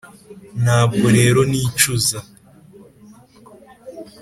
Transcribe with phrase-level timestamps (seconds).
[0.63, 2.19] ntabwo rero nicuza,